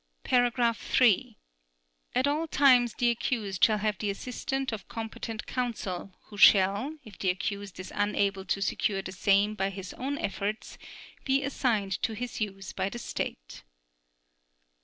[0.27, 1.37] (3)
[2.15, 7.19] At all times the accused shall have the assistance of competent counsel who shall, if
[7.19, 10.79] the accused is unable to secure the same by his own efforts,
[11.23, 13.61] be assigned to his use by the State.